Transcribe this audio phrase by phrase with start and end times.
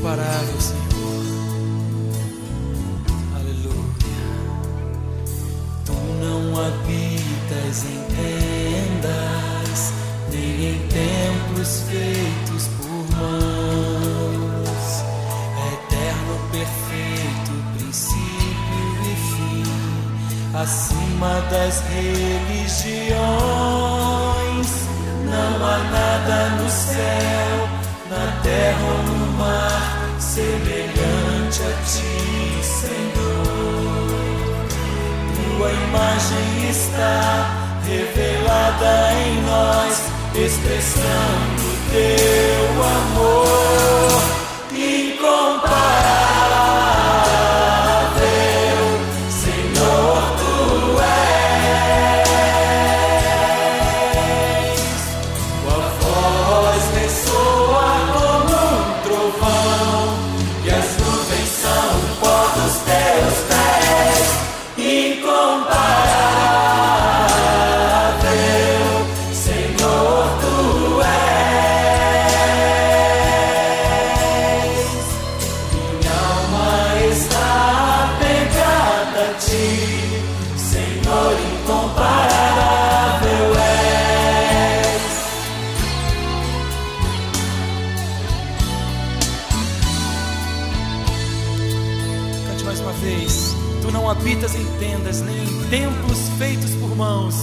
[0.00, 0.80] incomparável, Senhor.
[3.36, 4.46] Aleluia.
[5.84, 8.00] Tu não habitas em
[8.96, 9.80] tendas,
[10.32, 15.04] nem em templos feitos por mãos.
[15.72, 19.64] Eterno, perfeito, princípio e fim,
[20.54, 23.10] acima das religiões.
[25.26, 27.68] Não há nada no céu,
[28.08, 29.79] na terra ou no mar
[30.30, 34.14] semelhante a ti, Senhor.
[35.34, 40.04] Tua imagem está revelada em nós,
[40.36, 44.09] expressando teu amor.
[93.00, 93.56] vez.
[93.82, 97.34] Tu não habitas em tendas, nem em templos feitos por mãos.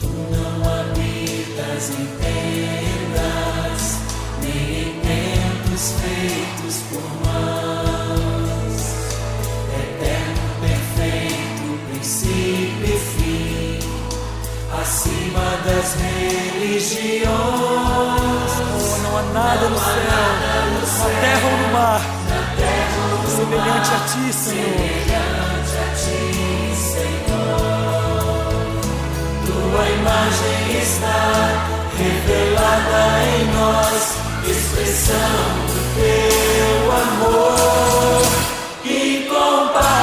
[0.00, 3.98] Tu não habitas em tendas,
[4.42, 8.80] nem em templos feitos por mãos.
[9.74, 13.78] Eterno, perfeito, princípio e fim,
[14.80, 17.22] acima das religiões.
[18.74, 19.94] Oh, não há nada não no há céu.
[20.10, 20.51] Nada
[21.02, 22.00] na terra ou no mar,
[23.26, 25.12] semelhante a ti, Senhor.
[29.46, 31.20] Tua imagem está
[31.98, 34.02] revelada em nós,
[34.48, 35.34] expressão
[35.66, 38.22] do teu amor
[38.84, 40.01] incomparável.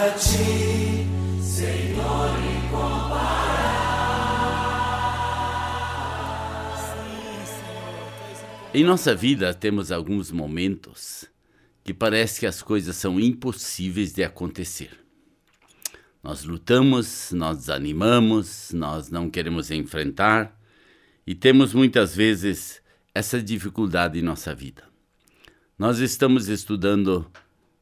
[0.00, 1.04] a ti,
[1.42, 3.50] Senhor incomparável.
[8.72, 11.26] Em nossa vida temos alguns momentos
[11.84, 14.98] que parece que as coisas são impossíveis de acontecer.
[16.22, 20.58] Nós lutamos, nós desanimamos, nós não queremos enfrentar
[21.26, 22.80] e temos muitas vezes
[23.14, 24.84] essa dificuldade em nossa vida.
[25.78, 27.30] Nós estamos estudando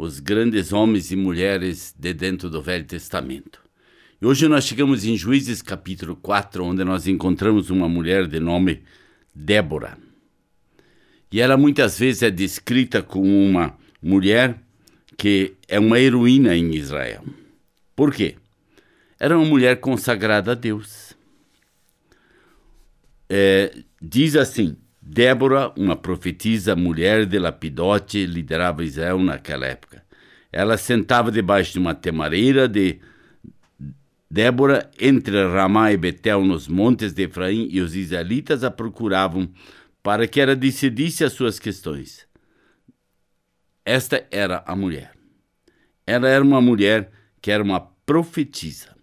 [0.00, 3.60] os grandes homens e mulheres de dentro do Velho Testamento.
[4.18, 8.82] E hoje nós chegamos em Juízes capítulo 4, onde nós encontramos uma mulher de nome
[9.34, 9.98] Débora.
[11.30, 14.58] E ela muitas vezes é descrita como uma mulher
[15.18, 17.22] que é uma heroína em Israel.
[17.94, 18.36] Por quê?
[19.18, 21.14] Era uma mulher consagrada a Deus.
[23.28, 24.78] É, diz assim:
[25.12, 30.04] Débora, uma profetisa, mulher de Lapidote, liderava Israel naquela época.
[30.52, 33.00] Ela sentava debaixo de uma temareira de
[34.30, 39.50] Débora entre Ramá e Betel nos montes de Efraim e os israelitas a procuravam
[40.00, 42.24] para que ela decidisse as suas questões.
[43.84, 45.10] Esta era a mulher.
[46.06, 47.10] Ela era uma mulher
[47.42, 48.94] que era uma profetisa.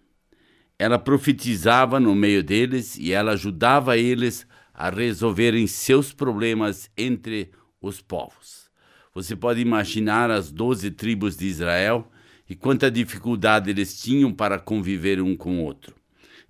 [0.78, 4.57] Ela profetizava no meio deles e ela ajudava eles a
[4.88, 8.68] resolverem seus problemas entre os povos.
[9.12, 12.08] Você pode imaginar as doze tribos de Israel
[12.48, 15.94] e quanta dificuldade eles tinham para conviver um com o outro.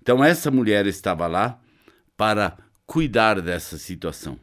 [0.01, 1.59] Então, essa mulher estava lá
[2.15, 4.39] para cuidar dessa situação.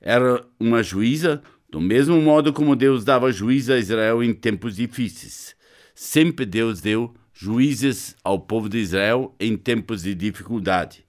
[0.00, 5.54] Era uma juíza, do mesmo modo como Deus dava juízo a Israel em tempos difíceis.
[5.94, 11.04] Sempre Deus deu juízes ao povo de Israel em tempos de dificuldade.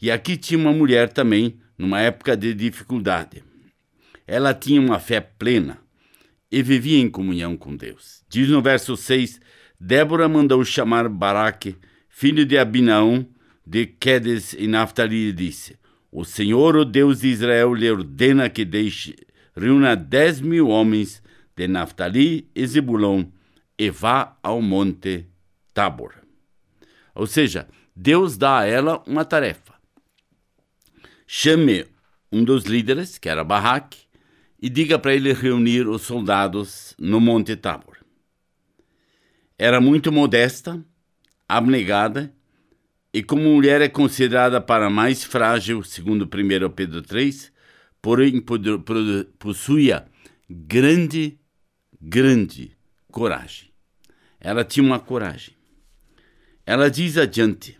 [0.00, 3.42] E aqui tinha uma mulher também, numa época de dificuldade.
[4.26, 5.78] Ela tinha uma fé plena
[6.50, 8.22] e vivia em comunhão com Deus.
[8.28, 9.40] Diz no verso 6:
[9.78, 11.76] Débora mandou chamar Baraque,
[12.08, 13.26] filho de Abinaão,
[13.66, 15.76] de Quedes e Naftali, e disse:
[16.16, 19.16] o Senhor, o Deus de Israel, lhe ordena que deixe,
[19.56, 21.20] reúna dez mil homens
[21.56, 23.24] de Naftali e Zebulon
[23.76, 25.26] e vá ao monte
[25.74, 26.14] Tabor.
[27.16, 27.66] Ou seja,
[27.96, 29.73] Deus dá a ela uma tarefa.
[31.26, 31.86] Chame
[32.30, 33.98] um dos líderes, que era Barraque,
[34.60, 37.98] e diga para ele reunir os soldados no Monte Tabor.
[39.58, 40.84] Era muito modesta,
[41.48, 42.34] abnegada
[43.12, 47.52] e como mulher é considerada para mais frágil, segundo 1 Pedro 3,
[48.02, 48.44] porém
[49.38, 50.06] possuía
[50.50, 51.38] grande,
[52.00, 52.76] grande
[53.12, 53.70] coragem.
[54.40, 55.54] Ela tinha uma coragem.
[56.66, 57.78] Ela diz adiante,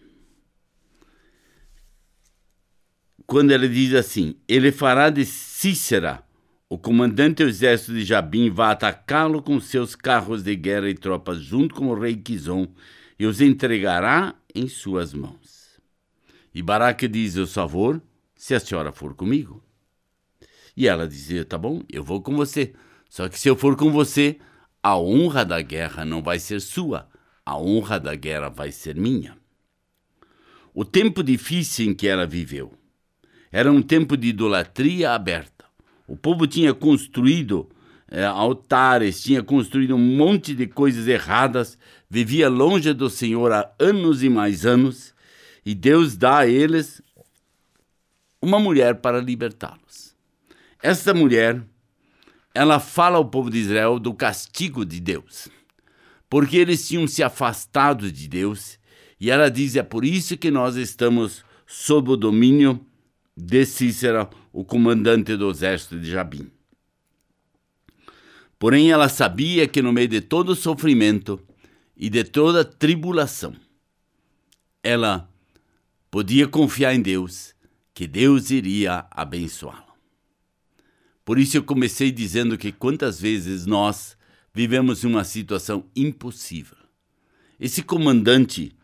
[3.26, 6.22] quando ela diz assim: Ele fará de Cícera,
[6.68, 11.40] o comandante do exército de Jabim, vai atacá-lo com seus carros de guerra e tropas,
[11.40, 12.68] junto com o rei Quizon,
[13.18, 15.80] e os entregará em suas mãos.
[16.54, 18.00] E Baraque diz: só vou
[18.36, 19.62] se a senhora for comigo.
[20.76, 22.74] E ela dizia: Tá bom, eu vou com você.
[23.08, 24.38] Só que se eu for com você,
[24.82, 27.08] a honra da guerra não vai ser sua,
[27.46, 29.36] a honra da guerra vai ser minha.
[30.74, 32.72] O tempo difícil em que ela viveu
[33.54, 35.64] era um tempo de idolatria aberta.
[36.08, 37.70] O povo tinha construído
[38.10, 41.78] é, altares, tinha construído um monte de coisas erradas,
[42.10, 45.14] vivia longe do Senhor há anos e mais anos,
[45.64, 47.00] e Deus dá a eles
[48.42, 50.16] uma mulher para libertá-los.
[50.82, 51.62] Esta mulher,
[52.52, 55.46] ela fala ao povo de Israel do castigo de Deus,
[56.28, 58.80] porque eles tinham se afastado de Deus,
[59.20, 62.84] e ela diz: é por isso que nós estamos sob o domínio
[63.36, 66.50] de Cícera, o comandante do exército de Jabim.
[68.58, 71.40] Porém, ela sabia que no meio de todo sofrimento
[71.96, 73.54] e de toda tribulação,
[74.82, 75.28] ela
[76.10, 77.54] podia confiar em Deus,
[77.92, 79.94] que Deus iria abençoá-la.
[81.24, 84.16] Por isso eu comecei dizendo que quantas vezes nós
[84.52, 86.76] vivemos uma situação impossível.
[87.58, 88.76] Esse comandante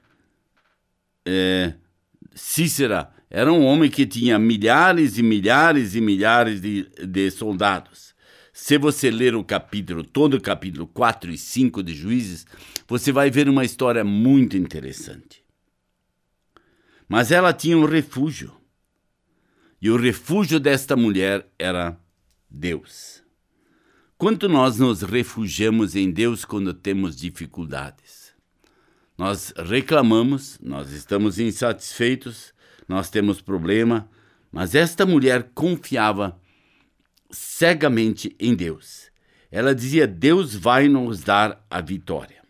[1.25, 1.75] é,
[2.35, 8.13] Cícera era um homem que tinha milhares e milhares e milhares de, de soldados.
[8.53, 12.45] Se você ler o capítulo, todo o capítulo 4 e 5 de Juízes,
[12.89, 15.45] você vai ver uma história muito interessante.
[17.09, 18.53] Mas ela tinha um refúgio.
[19.81, 21.97] E o refúgio desta mulher era
[22.51, 23.23] Deus.
[24.19, 28.35] Quanto nós nos refugiamos em Deus quando temos dificuldades?
[29.17, 32.53] Nós reclamamos, nós estamos insatisfeitos,
[32.91, 34.11] nós temos problema,
[34.51, 36.37] mas esta mulher confiava
[37.31, 39.13] cegamente em Deus.
[39.49, 42.43] Ela dizia: Deus vai nos dar a vitória.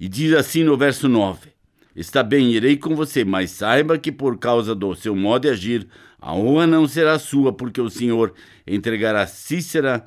[0.00, 1.50] E diz assim no verso 9:
[1.94, 5.86] Está bem, irei com você, mas saiba que por causa do seu modo de agir,
[6.20, 8.34] a honra não será sua, porque o Senhor
[8.66, 10.04] entregará Cícera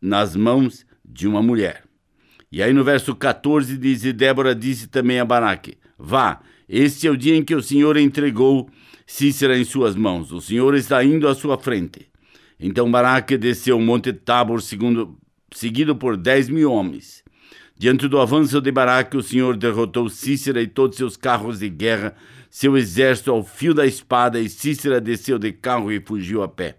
[0.00, 1.84] nas mãos de uma mulher.
[2.50, 7.10] E aí no verso 14 diz: E Débora disse também a Baraque: Vá, este é
[7.10, 8.68] o dia em que o Senhor entregou
[9.06, 10.32] Cícera em suas mãos.
[10.32, 12.08] O Senhor está indo à sua frente.
[12.58, 15.16] Então Baraque desceu o monte Tabor, segundo,
[15.54, 17.22] seguido por dez mil homens.
[17.78, 22.16] Diante do avanço de Baraque, o Senhor derrotou Cícera e todos seus carros de guerra,
[22.50, 26.76] seu exército ao fio da espada, e Cícera desceu de carro e fugiu a pé.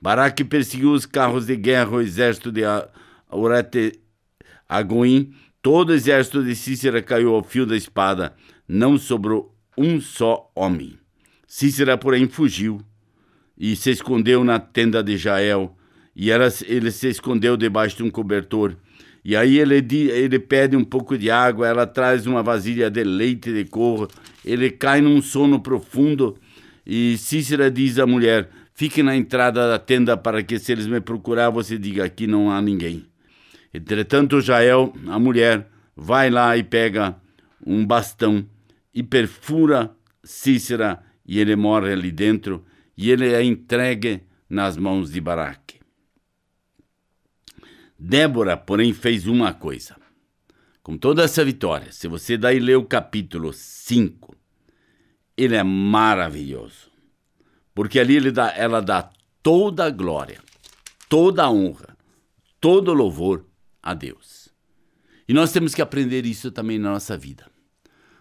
[0.00, 2.62] Baraque perseguiu os carros de guerra, o exército de
[3.28, 4.00] Aurete
[4.66, 5.34] Agoim.
[5.60, 8.34] Todo o exército de Cícera caiu ao fio da espada,
[8.68, 10.98] não sobrou um só homem.
[11.46, 12.80] Cícera, porém, fugiu
[13.56, 15.74] e se escondeu na tenda de Jael.
[16.14, 18.76] E ela, ele se escondeu debaixo de um cobertor.
[19.24, 19.76] E aí ele,
[20.10, 24.08] ele pede um pouco de água, ela traz uma vasilha de leite de couro.
[24.44, 26.36] Ele cai num sono profundo
[26.86, 31.00] e Cícera diz à mulher: Fique na entrada da tenda para que, se eles me
[31.00, 33.04] procurar, você diga: Aqui não há ninguém.
[33.72, 37.16] Entretanto, Jael, a mulher, vai lá e pega
[37.66, 38.46] um bastão
[38.98, 42.64] e perfura Cícera e ele morre ali dentro
[42.96, 45.78] e ele é entregue nas mãos de Baraque.
[47.96, 49.94] Débora, porém, fez uma coisa.
[50.82, 54.34] Com toda essa vitória, se você daí lê o capítulo 5,
[55.36, 56.90] ele é maravilhoso.
[57.72, 59.10] Porque ali dá, ela dá
[59.44, 60.42] toda a glória,
[61.08, 61.96] toda a honra,
[62.60, 63.46] todo o louvor
[63.80, 64.48] a Deus.
[65.28, 67.57] E nós temos que aprender isso também na nossa vida.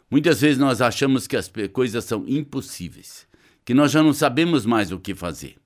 [0.10, 3.28] Muitas vezes nós achamos que as coisas são impossíveis,
[3.66, 5.58] que nós já não sabemos mais o que fazer.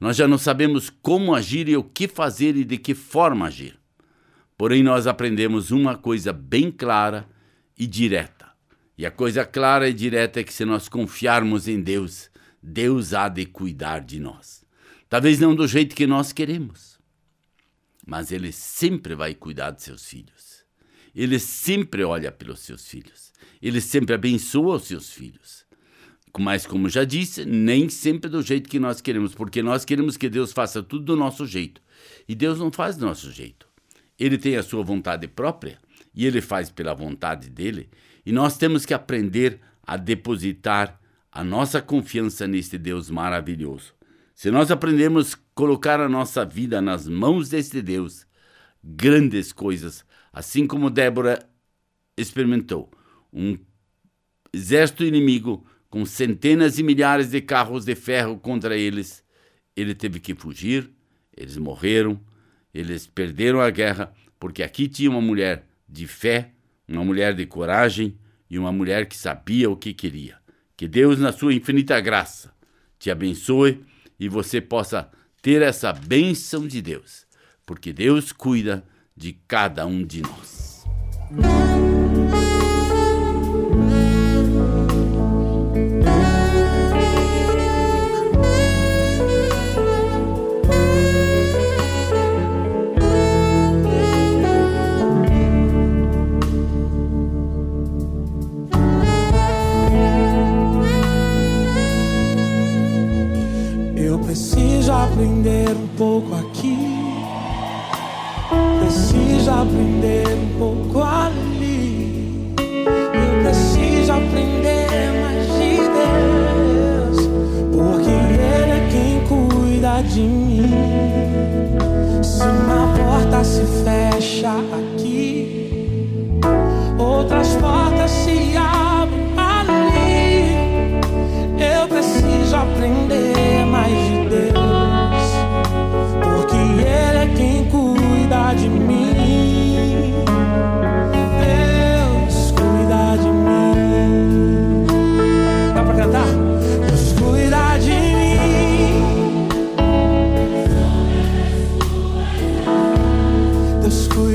[0.00, 3.78] Nós já não sabemos como agir e o que fazer e de que forma agir.
[4.56, 7.28] Porém, nós aprendemos uma coisa bem clara
[7.78, 8.50] e direta.
[8.96, 12.30] E a coisa clara e direta é que se nós confiarmos em Deus,
[12.62, 14.64] Deus há de cuidar de nós.
[15.08, 16.98] Talvez não do jeito que nós queremos,
[18.06, 20.64] mas Ele sempre vai cuidar de seus filhos.
[21.14, 23.31] Ele sempre olha pelos seus filhos.
[23.62, 25.64] Ele sempre abençoa os seus filhos.
[26.38, 30.28] Mas, como já disse, nem sempre do jeito que nós queremos, porque nós queremos que
[30.28, 31.80] Deus faça tudo do nosso jeito.
[32.26, 33.68] E Deus não faz do nosso jeito.
[34.18, 35.78] Ele tem a sua vontade própria
[36.14, 37.88] e ele faz pela vontade dele.
[38.24, 41.00] E nós temos que aprender a depositar
[41.30, 43.94] a nossa confiança neste Deus maravilhoso.
[44.34, 48.26] Se nós aprendemos a colocar a nossa vida nas mãos deste Deus,
[48.82, 51.38] grandes coisas, assim como Débora
[52.16, 52.90] experimentou,
[53.32, 53.56] um
[54.52, 59.24] exército inimigo com centenas e milhares de carros de ferro contra eles.
[59.76, 60.90] Ele teve que fugir,
[61.36, 62.20] eles morreram,
[62.72, 66.52] eles perderam a guerra, porque aqui tinha uma mulher de fé,
[66.88, 70.38] uma mulher de coragem e uma mulher que sabia o que queria.
[70.76, 72.52] Que Deus, na sua infinita graça,
[72.98, 73.84] te abençoe
[74.18, 75.10] e você possa
[75.40, 77.26] ter essa bênção de Deus,
[77.66, 78.84] porque Deus cuida
[79.16, 80.84] de cada um de nós.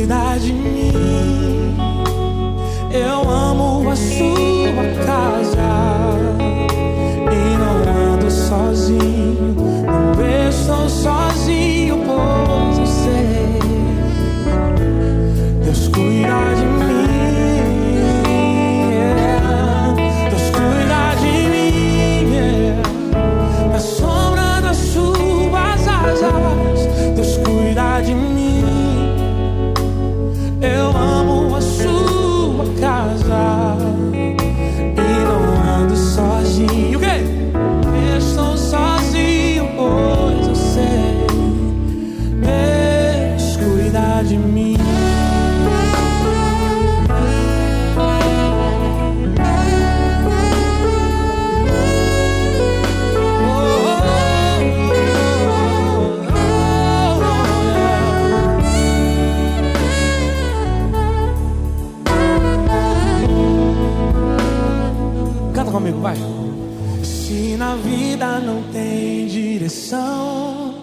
[0.07, 0.76] Deus
[65.67, 66.15] Canta comigo, vai.
[67.03, 70.75] Se na vida não tem direção,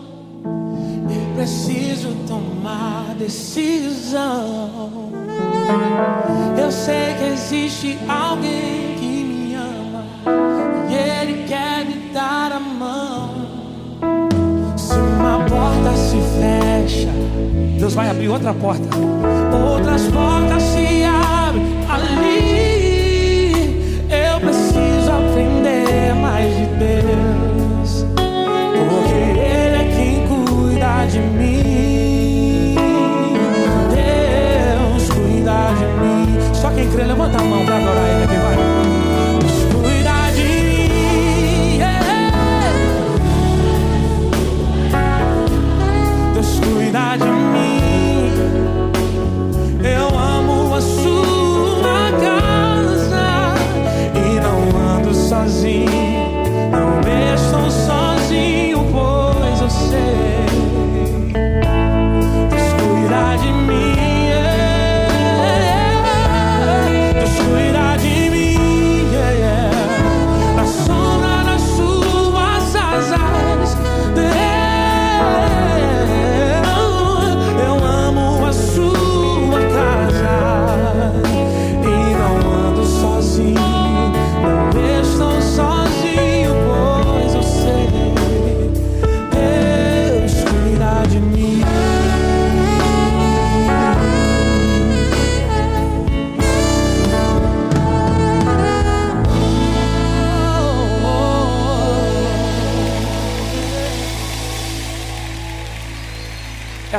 [0.45, 4.91] eu preciso tomar decisão.
[6.59, 10.05] Eu sei que existe alguém que me ama
[10.91, 13.31] e ele quer me dar a mão.
[14.77, 17.11] Se uma porta se fecha,
[17.79, 18.85] Deus vai abrir outra porta.
[19.51, 21.34] Outras portas se abrem.
[55.45, 55.84] sozinho.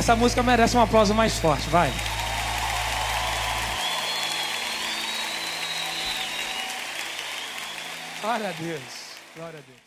[0.06, 1.92] Essa música merece um aplauso mais forte, vai.
[8.22, 8.82] Glória a Deus.
[9.34, 9.85] Glória a Deus.